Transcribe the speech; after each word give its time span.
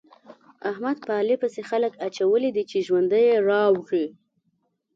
احمد 0.69 0.97
په 1.05 1.11
علي 1.19 1.35
پسې 1.41 1.61
خلګ 1.69 1.91
اچولي 2.07 2.49
دي 2.55 2.63
چې 2.69 2.77
ژوند 2.87 3.11
يې 3.25 3.33
راوړي. 3.49 4.05